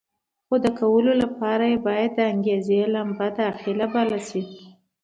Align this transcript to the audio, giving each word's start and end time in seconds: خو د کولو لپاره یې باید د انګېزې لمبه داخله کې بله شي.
خو 0.47 0.55
د 0.65 0.67
کولو 0.79 1.11
لپاره 1.23 1.63
یې 1.71 1.77
باید 1.87 2.11
د 2.15 2.19
انګېزې 2.31 2.79
لمبه 2.95 3.27
داخله 3.41 3.85
کې 3.87 3.91
بله 3.95 4.19
شي. 4.27 4.41